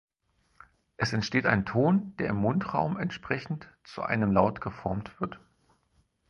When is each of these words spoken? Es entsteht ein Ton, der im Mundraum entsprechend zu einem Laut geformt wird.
Es 0.97 1.13
entsteht 1.13 1.45
ein 1.45 1.63
Ton, 1.63 2.15
der 2.17 2.29
im 2.29 2.37
Mundraum 2.37 2.97
entsprechend 2.97 3.69
zu 3.83 4.01
einem 4.01 4.31
Laut 4.31 4.59
geformt 4.59 5.19
wird. 5.21 5.39